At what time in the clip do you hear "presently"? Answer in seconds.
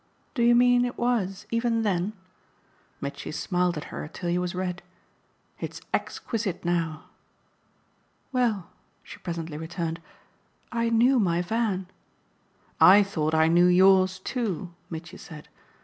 9.19-9.57